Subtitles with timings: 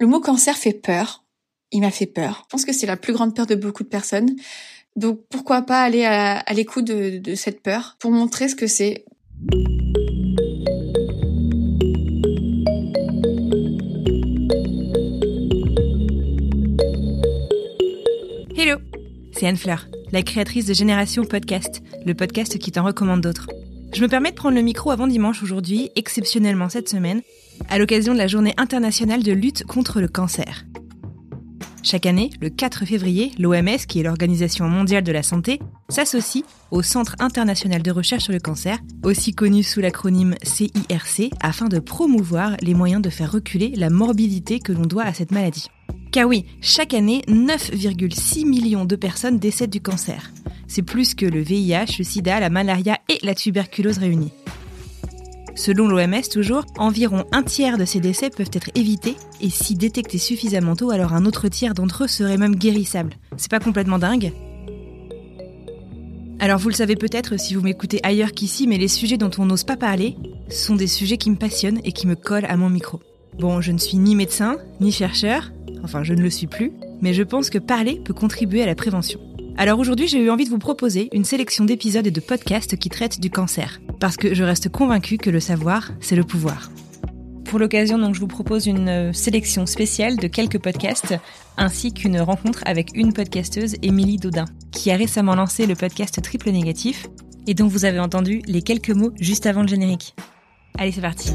[0.00, 1.24] Le mot cancer fait peur.
[1.72, 2.44] Il m'a fait peur.
[2.44, 4.30] Je pense que c'est la plus grande peur de beaucoup de personnes.
[4.94, 9.04] Donc pourquoi pas aller à, l'écoute de cette peur pour montrer ce que c'est.
[18.56, 18.78] Hello,
[19.32, 23.48] c'est Anne Fleur, la créatrice de Génération Podcast, le podcast qui t'en recommande d'autres.
[23.92, 27.22] Je me permets de prendre le micro avant dimanche aujourd'hui, exceptionnellement cette semaine,
[27.68, 30.64] à l'occasion de la journée internationale de lutte contre le cancer.
[31.82, 36.82] Chaque année, le 4 février, l'OMS, qui est l'Organisation mondiale de la santé, s'associe au
[36.82, 42.56] Centre international de recherche sur le cancer, aussi connu sous l'acronyme CIRC, afin de promouvoir
[42.60, 45.68] les moyens de faire reculer la morbidité que l'on doit à cette maladie.
[46.10, 50.32] Car oui, chaque année, 9,6 millions de personnes décèdent du cancer.
[50.66, 54.32] C'est plus que le VIH, le sida, la malaria et la tuberculose réunis.
[55.58, 60.16] Selon l'OMS toujours, environ un tiers de ces décès peuvent être évités et si détectés
[60.16, 63.14] suffisamment tôt, alors un autre tiers d'entre eux serait même guérissable.
[63.36, 64.32] C'est pas complètement dingue?
[66.38, 69.46] Alors vous le savez peut-être si vous m'écoutez ailleurs qu'ici, mais les sujets dont on
[69.46, 70.16] n'ose pas parler
[70.48, 73.00] sont des sujets qui me passionnent et qui me collent à mon micro.
[73.36, 75.50] Bon, je ne suis ni médecin, ni chercheur,
[75.82, 76.70] enfin je ne le suis plus,
[77.02, 79.18] mais je pense que parler peut contribuer à la prévention.
[79.56, 82.90] Alors aujourd'hui, j'ai eu envie de vous proposer une sélection d'épisodes et de podcasts qui
[82.90, 86.70] traitent du cancer, parce que je reste convaincue que le savoir, c'est le pouvoir.
[87.44, 91.14] Pour l'occasion, donc, je vous propose une euh, sélection spéciale de quelques podcasts,
[91.56, 96.50] ainsi qu'une rencontre avec une podcasteuse, Émilie Dodin, qui a récemment lancé le podcast Triple
[96.50, 97.06] Négatif,
[97.46, 100.14] et dont vous avez entendu les quelques mots juste avant le générique.
[100.76, 101.30] Allez, c'est parti.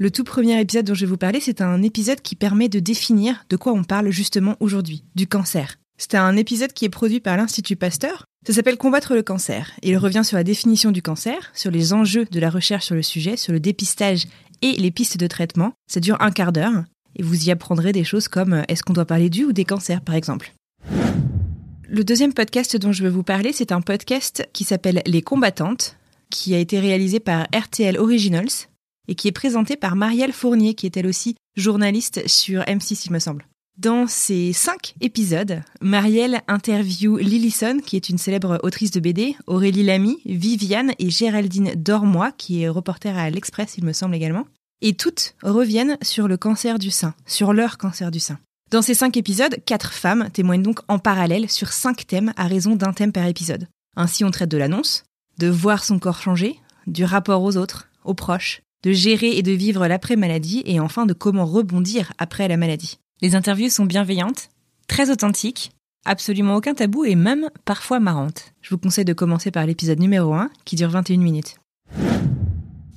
[0.00, 2.80] Le tout premier épisode dont je vais vous parler, c'est un épisode qui permet de
[2.80, 5.76] définir de quoi on parle justement aujourd'hui, du cancer.
[6.00, 8.24] C'est un épisode qui est produit par l'Institut Pasteur.
[8.46, 9.72] Ça s'appelle Combattre le cancer.
[9.82, 13.02] Il revient sur la définition du cancer, sur les enjeux de la recherche sur le
[13.02, 14.28] sujet, sur le dépistage
[14.62, 15.72] et les pistes de traitement.
[15.90, 16.84] Ça dure un quart d'heure.
[17.16, 19.64] Et vous y apprendrez des choses comme euh, est-ce qu'on doit parler du ou des
[19.64, 20.54] cancers, par exemple?
[21.88, 25.96] Le deuxième podcast dont je veux vous parler, c'est un podcast qui s'appelle Les combattantes,
[26.30, 28.68] qui a été réalisé par RTL Originals
[29.08, 33.12] et qui est présenté par Marielle Fournier, qui est elle aussi journaliste sur M6, il
[33.12, 33.47] me semble.
[33.78, 39.84] Dans ces cinq épisodes, Marielle interview Lillison, qui est une célèbre autrice de BD, Aurélie
[39.84, 44.48] Lamy, Viviane et Géraldine Dormois, qui est reporter à l'Express, il me semble également.
[44.82, 48.40] Et toutes reviennent sur le cancer du sein, sur leur cancer du sein.
[48.72, 52.74] Dans ces cinq épisodes, quatre femmes témoignent donc en parallèle sur cinq thèmes à raison
[52.74, 53.68] d'un thème par épisode.
[53.94, 55.04] Ainsi, on traite de l'annonce,
[55.38, 59.52] de voir son corps changer, du rapport aux autres, aux proches, de gérer et de
[59.52, 62.98] vivre l'après-maladie et enfin de comment rebondir après la maladie.
[63.20, 64.48] Les interviews sont bienveillantes,
[64.86, 65.72] très authentiques,
[66.04, 68.52] absolument aucun tabou et même parfois marrantes.
[68.62, 71.56] Je vous conseille de commencer par l'épisode numéro 1 qui dure 21 minutes.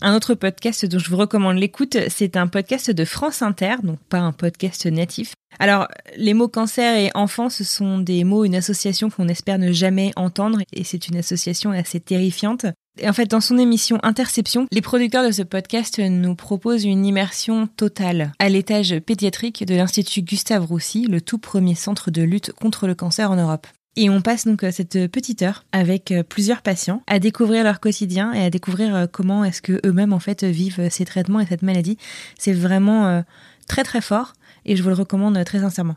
[0.04, 3.98] Un autre podcast dont je vous recommande l'écoute, c'est un podcast de France Inter, donc
[4.09, 5.34] pas un podcast natif.
[5.58, 5.88] Alors,
[6.18, 10.12] les mots cancer et enfant, ce sont des mots, une association qu'on espère ne jamais
[10.16, 12.68] entendre, et c'est une association assez terrifiante.
[13.00, 17.06] Et en fait, dans son émission Interception, les producteurs de ce podcast nous proposent une
[17.06, 22.52] immersion totale à l'étage pédiatrique de l'Institut Gustave Roussy, le tout premier centre de lutte
[22.52, 23.68] contre le cancer en Europe.
[23.96, 28.44] Et on passe donc cette petite heure avec plusieurs patients à découvrir leur quotidien et
[28.44, 31.97] à découvrir comment est-ce que eux-mêmes en fait vivent ces traitements et cette maladie.
[32.38, 33.23] C'est vraiment
[33.68, 34.34] très très fort
[34.66, 35.96] et je vous le recommande très sincèrement.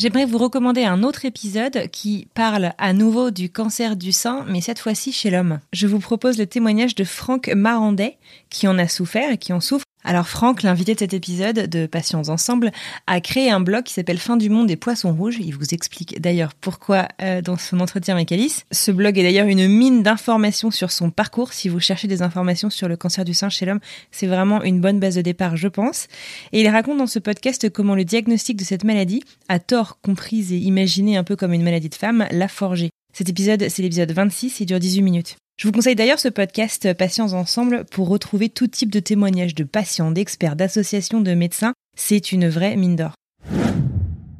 [0.00, 4.62] J'aimerais vous recommander un autre épisode qui parle à nouveau du cancer du sein, mais
[4.62, 5.60] cette fois-ci chez l'homme.
[5.74, 8.16] Je vous propose le témoignage de Franck Marandet,
[8.48, 11.86] qui en a souffert et qui en souffre alors Franck, l'invité de cet épisode de
[11.86, 12.72] Patients Ensemble,
[13.06, 15.36] a créé un blog qui s'appelle Fin du monde des poissons rouges.
[15.40, 18.64] Il vous explique d'ailleurs pourquoi euh, dans son entretien avec Alice.
[18.72, 21.52] Ce blog est d'ailleurs une mine d'informations sur son parcours.
[21.52, 23.80] Si vous cherchez des informations sur le cancer du sein chez l'homme,
[24.10, 26.06] c'est vraiment une bonne base de départ, je pense.
[26.52, 30.52] Et il raconte dans ce podcast comment le diagnostic de cette maladie, à tort comprise
[30.52, 32.88] et imaginée un peu comme une maladie de femme, l'a forgé.
[33.12, 35.36] Cet épisode, c'est l'épisode 26, il dure 18 minutes.
[35.60, 39.64] Je vous conseille d'ailleurs ce podcast Patients Ensemble pour retrouver tout type de témoignages de
[39.64, 41.74] patients, d'experts, d'associations, de médecins.
[41.94, 43.12] C'est une vraie mine d'or.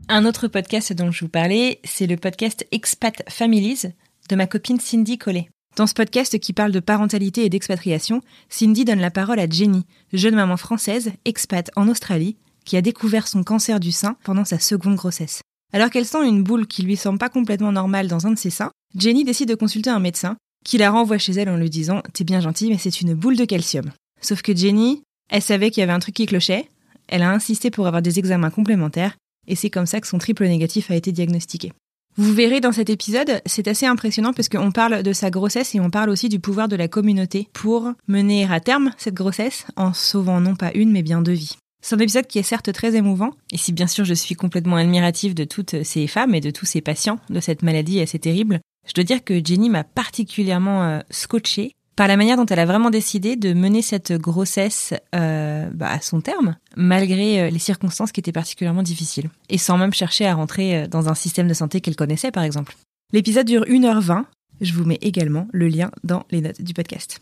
[0.09, 3.83] Un autre podcast dont je vous parlais, c'est le podcast Expat Families
[4.31, 5.51] de ma copine Cindy Collet.
[5.77, 9.85] Dans ce podcast qui parle de parentalité et d'expatriation, Cindy donne la parole à Jenny,
[10.15, 14.59] jeune maman française, expat en Australie, qui a découvert son cancer du sein pendant sa
[14.59, 15.43] seconde grossesse.
[15.75, 18.49] Alors qu'elle sent une boule qui lui semble pas complètement normale dans un de ses
[18.49, 22.03] seins, Jenny décide de consulter un médecin qui la renvoie chez elle en lui disant
[22.13, 23.91] T'es bien gentil, mais c'est une boule de calcium.
[24.21, 26.69] Sauf que Jenny, elle savait qu'il y avait un truc qui clochait,
[27.09, 29.17] elle a insisté pour avoir des examens complémentaires,
[29.47, 31.73] et c'est comme ça que son triple négatif a été diagnostiqué.
[32.17, 35.81] Vous verrez dans cet épisode, c'est assez impressionnant parce qu'on parle de sa grossesse et
[35.81, 39.93] on parle aussi du pouvoir de la communauté pour mener à terme cette grossesse en
[39.93, 41.57] sauvant non pas une mais bien deux vies.
[41.83, 44.77] C'est un épisode qui est certes très émouvant, et si bien sûr je suis complètement
[44.77, 48.61] admirative de toutes ces femmes et de tous ces patients de cette maladie assez terrible,
[48.87, 52.67] je dois dire que Jenny m'a particulièrement euh, scotché par la manière dont elle a
[52.67, 58.11] vraiment décidé de mener cette grossesse euh, bah, à son terme, malgré euh, les circonstances
[58.11, 61.81] qui étaient particulièrement difficiles, et sans même chercher à rentrer dans un système de santé
[61.81, 62.77] qu'elle connaissait par exemple.
[63.13, 64.25] L'épisode dure 1h20,
[64.61, 67.21] je vous mets également le lien dans les notes du podcast.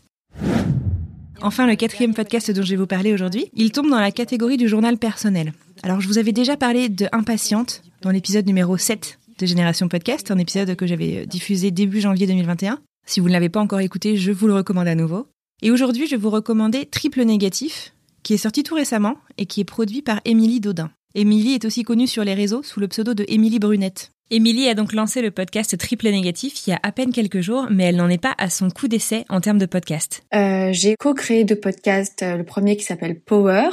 [1.41, 4.57] Enfin, le quatrième podcast dont je vais vous parler aujourd'hui, il tombe dans la catégorie
[4.57, 5.53] du journal personnel.
[5.83, 10.31] Alors, je vous avais déjà parlé de Impatiente dans l'épisode numéro 7 de Génération Podcast,
[10.31, 12.79] un épisode que j'avais diffusé début janvier 2021.
[13.05, 15.27] Si vous ne l'avez pas encore écouté, je vous le recommande à nouveau.
[15.61, 19.61] Et aujourd'hui, je vais vous recommander Triple Négatif, qui est sorti tout récemment et qui
[19.61, 20.91] est produit par Émilie Dodin.
[21.15, 24.11] Émilie est aussi connue sur les réseaux sous le pseudo de Émilie Brunette.
[24.31, 27.65] Émilie a donc lancé le podcast Triple Négatif il y a à peine quelques jours,
[27.71, 30.21] mais elle n'en est pas à son coup d'essai en termes de podcast.
[30.35, 33.69] Euh, j'ai co-créé deux podcasts, euh, le premier qui s'appelle Power,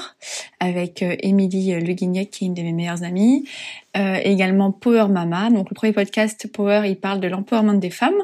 [0.58, 3.46] avec euh, Émilie euh, Leguignac, qui est une de mes meilleures amies,
[3.96, 5.48] euh, également Power Mama.
[5.50, 8.20] Donc le premier podcast Power, il parle de l'empowerment des femmes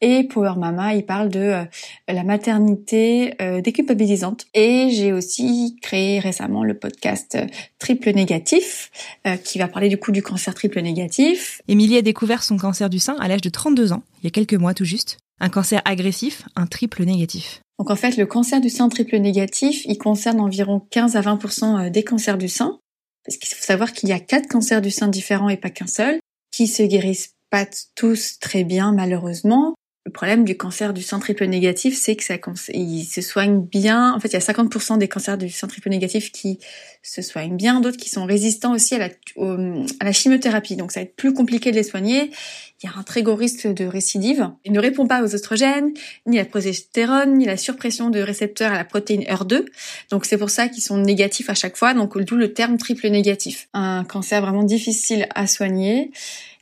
[0.00, 1.64] et Power Mama, il parle de euh,
[2.08, 4.46] la maternité euh, déculpabilisante.
[4.54, 7.36] Et j'ai aussi créé récemment le podcast
[7.78, 8.90] Triple Négatif
[9.44, 11.60] qui va parler du coup du cancer triple négatif.
[11.68, 14.30] Émilie a découvert son cancer du sein à l'âge de 32 ans, il y a
[14.30, 15.18] quelques mois tout juste.
[15.40, 17.60] Un cancer agressif, un triple négatif.
[17.78, 21.90] Donc en fait, le cancer du sein triple négatif, il concerne environ 15 à 20%
[21.90, 22.78] des cancers du sein.
[23.38, 26.20] Qu'il faut savoir qu'il y a quatre cancers du sein différents et pas qu'un seul,
[26.50, 29.74] qui se guérissent pas tous très bien malheureusement.
[30.06, 32.36] Le problème du cancer du sein triple négatif, c'est que ça,
[32.72, 34.14] il se soigne bien.
[34.14, 36.58] En fait, il y a 50% des cancers du sein triple négatif qui
[37.02, 39.08] se soignent bien, d'autres qui sont résistants aussi à la,
[40.00, 40.76] à la chimiothérapie.
[40.76, 42.30] Donc, ça va être plus compliqué de les soigner.
[42.82, 44.50] Il y a un très gros risque de récidive.
[44.64, 45.92] Il ne répond pas aux oestrogènes,
[46.26, 49.66] ni à la progestérone, ni à la surpression de récepteurs à la protéine HER2.
[50.10, 51.92] Donc, c'est pour ça qu'ils sont négatifs à chaque fois.
[51.92, 53.68] Donc, d'où le terme triple négatif.
[53.74, 56.10] Un cancer vraiment difficile à soigner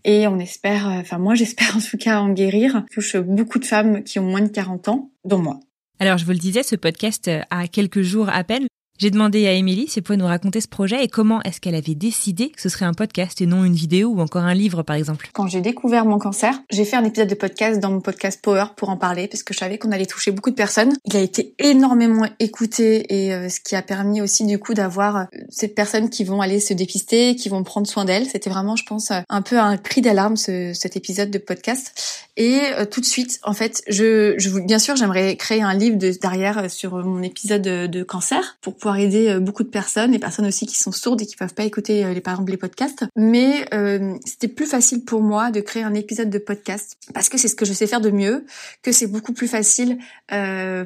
[0.04, 2.84] et on espère, euh, enfin moi j'espère en tout cas en guérir.
[2.92, 5.60] touche beaucoup de femmes qui ont moins de 40 ans, dont moi.
[6.00, 8.66] Alors je vous le disais, ce podcast a quelques jours à peine.
[8.98, 11.76] J'ai demandé à Émilie si elle pouvait nous raconter ce projet et comment est-ce qu'elle
[11.76, 14.82] avait décidé que ce serait un podcast et non une vidéo ou encore un livre
[14.82, 15.30] par exemple.
[15.34, 18.64] Quand j'ai découvert mon cancer, j'ai fait un épisode de podcast dans mon podcast Power
[18.76, 20.96] pour en parler parce que je savais qu'on allait toucher beaucoup de personnes.
[21.04, 25.16] Il a été énormément écouté et euh, ce qui a permis aussi du coup d'avoir
[25.16, 28.26] euh, ces personnes qui vont aller se dépister, qui vont prendre soin d'elles.
[28.26, 32.26] C'était vraiment, je pense, euh, un peu un cri d'alarme ce, cet épisode de podcast.
[32.40, 32.60] Et
[32.92, 36.70] tout de suite, en fait, je, je bien sûr, j'aimerais créer un livre de, derrière
[36.70, 40.46] sur mon épisode de, de cancer pour pouvoir aider euh, beaucoup de personnes, les personnes
[40.46, 43.04] aussi qui sont sourdes et qui peuvent pas écouter euh, les par exemple les podcasts.
[43.16, 47.38] Mais euh, c'était plus facile pour moi de créer un épisode de podcast parce que
[47.38, 48.46] c'est ce que je sais faire de mieux,
[48.82, 49.98] que c'est beaucoup plus facile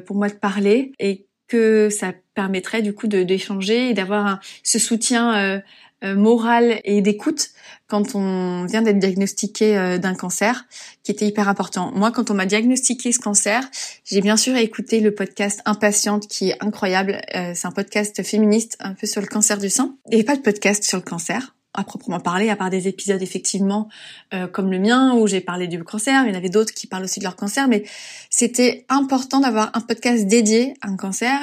[0.05, 5.61] pour moi de parler et que ça permettrait du coup d'échanger et d'avoir ce soutien
[6.03, 7.51] moral et d'écoute
[7.93, 10.65] quand on vient d'être diagnostiqué euh, d'un cancer,
[11.03, 11.91] qui était hyper important.
[11.93, 13.63] Moi, quand on m'a diagnostiqué ce cancer,
[14.03, 17.21] j'ai bien sûr écouté le podcast Impatiente, qui est incroyable.
[17.35, 19.95] Euh, c'est un podcast féministe, un peu sur le cancer du sein.
[20.11, 23.89] Avait pas de podcast sur le cancer à proprement parler, à part des épisodes effectivement
[24.33, 26.85] euh, comme le mien où j'ai parlé du cancer, il y en avait d'autres qui
[26.85, 27.83] parlent aussi de leur cancer, mais
[28.29, 31.39] c'était important d'avoir un podcast dédié à un cancer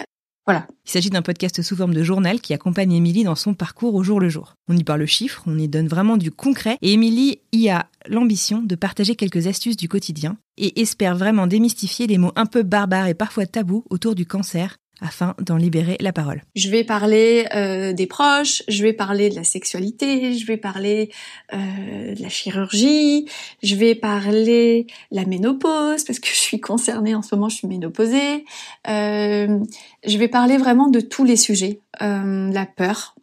[0.59, 4.03] Il s'agit d'un podcast sous forme de journal qui accompagne Émilie dans son parcours au
[4.03, 4.55] jour le jour.
[4.69, 8.63] On y parle chiffres, on y donne vraiment du concret et Émilie y a l'ambition
[8.63, 13.07] de partager quelques astuces du quotidien et espère vraiment démystifier les mots un peu barbares
[13.07, 16.43] et parfois tabous autour du cancer afin d'en libérer la parole.
[16.55, 21.11] Je vais parler euh, des proches, je vais parler de la sexualité, je vais parler
[21.53, 23.27] euh, de la chirurgie,
[23.63, 27.57] je vais parler de la ménopause parce que je suis concernée en ce moment, je
[27.57, 28.45] suis ménopausée.
[28.89, 29.59] Euh,
[30.07, 33.15] je vais parler vraiment de tous les sujets, euh, la peur,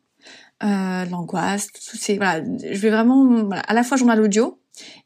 [0.64, 2.44] euh, l'angoisse, tout ces voilà.
[2.44, 4.60] Je vais vraiment voilà, à la fois journal audio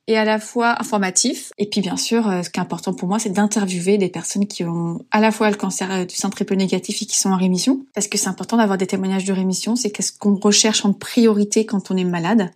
[0.07, 1.51] et à la fois informatif.
[1.57, 4.47] Et puis bien sûr, euh, ce qui est important pour moi, c'est d'interviewer des personnes
[4.47, 7.29] qui ont à la fois le cancer euh, du sein triple négatif et qui sont
[7.29, 7.85] en rémission.
[7.93, 9.75] Parce que c'est important d'avoir des témoignages de rémission.
[9.75, 12.51] C'est qu'est-ce qu'on recherche en priorité quand on est malade.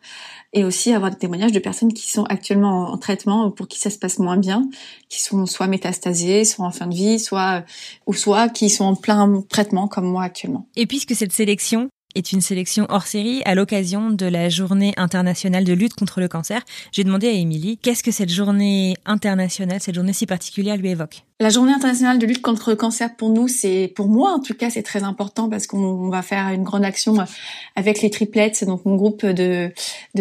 [0.54, 3.90] Et aussi avoir des témoignages de personnes qui sont actuellement en traitement pour qui ça
[3.90, 4.70] se passe moins bien,
[5.10, 7.66] qui sont soit métastasées, soit en fin de vie, soit
[8.08, 10.66] ou soit qui sont en plein traitement comme moi actuellement.
[10.78, 15.64] Et puisque cette sélection est une sélection hors série à l'occasion de la journée internationale
[15.64, 16.62] de lutte contre le cancer.
[16.92, 21.24] J'ai demandé à Émilie qu'est-ce que cette journée internationale, cette journée si particulière lui évoque?
[21.42, 24.54] La journée internationale de lutte contre le cancer pour nous, c'est pour moi en tout
[24.54, 27.18] cas, c'est très important parce qu'on va faire une grande action
[27.76, 29.74] avec les triplettes, donc mon groupe de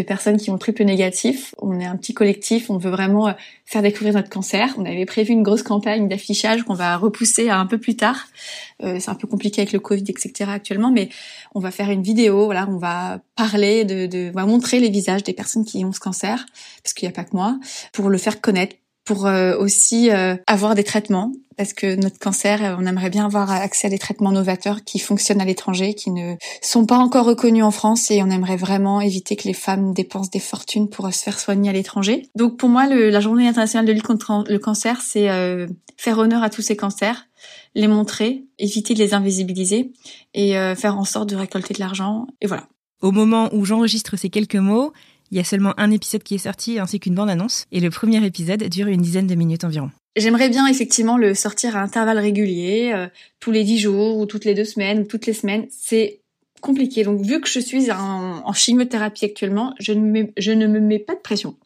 [0.08, 1.54] personnes qui ont triple négatif.
[1.58, 3.32] On est un petit collectif, on veut vraiment
[3.64, 4.74] faire découvrir notre cancer.
[4.76, 8.26] On avait prévu une grosse campagne d'affichage qu'on va repousser un peu plus tard.
[8.82, 10.50] Euh, c'est un peu compliqué avec le Covid, etc.
[10.50, 11.10] actuellement, mais
[11.54, 12.46] on va faire une vidéo.
[12.46, 15.92] Voilà, on va parler de, de on va montrer les visages des personnes qui ont
[15.92, 16.44] ce cancer,
[16.82, 17.56] parce qu'il n'y a pas que moi,
[17.92, 18.74] pour le faire connaître,
[19.04, 23.26] pour euh, aussi euh, avoir des traitements parce que notre cancer, euh, on aimerait bien
[23.26, 27.26] avoir accès à des traitements novateurs qui fonctionnent à l'étranger, qui ne sont pas encore
[27.26, 31.12] reconnus en France et on aimerait vraiment éviter que les femmes dépensent des fortunes pour
[31.12, 32.28] se faire soigner à l'étranger.
[32.34, 35.28] Donc pour moi, le, la journée internationale de lutte contre le cancer, c'est
[35.96, 37.26] faire honneur à tous ces cancers,
[37.74, 39.92] les montrer, éviter de les invisibiliser
[40.32, 42.26] et faire en sorte de récolter de l'argent.
[42.40, 42.66] Et voilà.
[43.00, 44.92] Au moment où j'enregistre ces quelques mots,
[45.30, 48.24] il y a seulement un épisode qui est sorti ainsi qu'une bande-annonce et le premier
[48.24, 49.90] épisode dure une dizaine de minutes environ.
[50.16, 53.08] J'aimerais bien effectivement le sortir à intervalles réguliers, euh,
[53.40, 55.66] tous les dix jours ou toutes les deux semaines ou toutes les semaines.
[55.70, 56.20] C'est
[56.60, 57.02] compliqué.
[57.02, 61.14] Donc vu que je suis en, chimiothérapie actuellement, je ne, je ne me mets pas
[61.14, 61.56] de pression.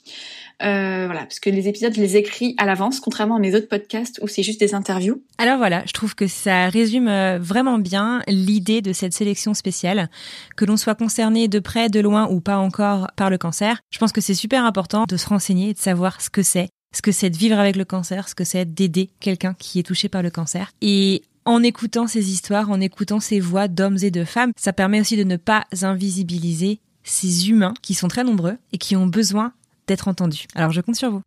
[0.63, 3.69] Euh, voilà, parce que les épisodes, je les écris à l'avance, contrairement à mes autres
[3.69, 5.23] podcasts où c'est juste des interviews.
[5.39, 10.11] Alors voilà, je trouve que ça résume euh, vraiment bien l'idée de cette sélection spéciale,
[10.57, 13.81] que l'on soit concerné de près, de loin ou pas encore par le cancer.
[13.91, 16.71] Je pense que c'est super important de se renseigner et de savoir ce que c'est,
[16.95, 19.85] ce que c'est de vivre avec le cancer, ce que c'est d'aider quelqu'un qui est
[19.85, 20.73] touché par le cancer.
[20.81, 25.01] Et en écoutant ces histoires, en écoutant ces voix d'hommes et de femmes, ça permet
[25.01, 29.53] aussi de ne pas invisibiliser ces humains qui sont très nombreux et qui ont besoin
[29.89, 30.45] d'être entendu.
[30.55, 31.23] Alors je compte sur vous.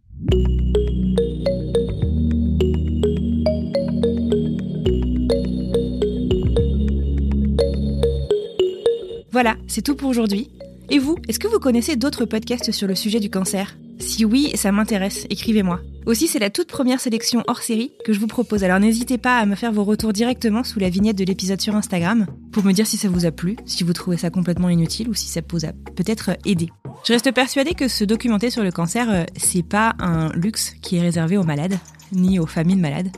[9.32, 10.52] Voilà, c'est tout pour aujourd'hui.
[10.90, 13.78] Et vous, est-ce que vous connaissez d'autres podcasts sur le sujet du cancer?
[14.00, 15.80] Si oui, ça m'intéresse, écrivez-moi.
[16.06, 19.38] Aussi, c'est la toute première sélection hors série que je vous propose, alors n'hésitez pas
[19.38, 22.74] à me faire vos retours directement sous la vignette de l'épisode sur Instagram pour me
[22.74, 25.42] dire si ça vous a plu, si vous trouvez ça complètement inutile ou si ça
[25.50, 26.70] vous a peut-être aidé.
[27.04, 30.98] Je reste persuadée que se documenter sur le cancer, euh, c'est pas un luxe qui
[30.98, 31.78] est réservé aux malades,
[32.12, 33.10] ni aux familles de malades.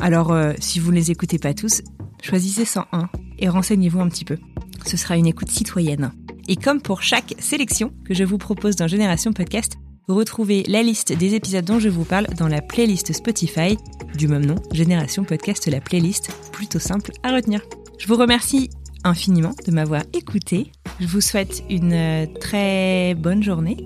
[0.00, 1.82] Alors, euh, si vous ne les écoutez pas tous,
[2.22, 3.08] choisissez 101
[3.38, 4.36] et renseignez-vous un petit peu.
[4.84, 6.10] Ce sera une écoute citoyenne.
[6.48, 9.76] Et comme pour chaque sélection que je vous propose dans Génération Podcast,
[10.08, 13.76] retrouvez la liste des épisodes dont je vous parle dans la playlist Spotify
[14.16, 17.60] du même nom, Génération Podcast, la playlist, plutôt simple à retenir.
[17.98, 18.70] Je vous remercie
[19.04, 20.72] infiniment de m'avoir écouté.
[21.00, 23.76] Je vous souhaite une euh, très bonne journée.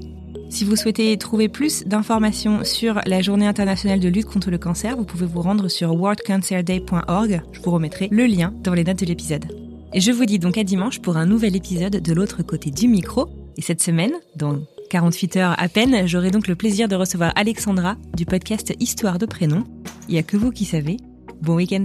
[0.50, 4.96] Si vous souhaitez trouver plus d'informations sur la journée internationale de lutte contre le cancer,
[4.96, 7.42] vous pouvez vous rendre sur worldcancerday.org.
[7.52, 9.46] Je vous remettrai le lien dans les notes de l'épisode.
[9.92, 12.88] Et je vous dis donc à dimanche pour un nouvel épisode de l'autre côté du
[12.88, 13.28] micro.
[13.56, 17.96] Et cette semaine, dans 48 heures à peine, j'aurai donc le plaisir de recevoir Alexandra
[18.16, 19.64] du podcast Histoire de prénom.
[20.08, 20.98] Il n'y a que vous qui savez.
[21.42, 21.84] Bon week-end.